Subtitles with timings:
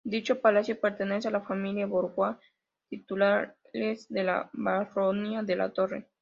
[0.03, 2.39] Dicho palacio pertenecía a la familia Borja,
[2.89, 3.53] titulares
[4.09, 6.09] de la Baronía de la Torre.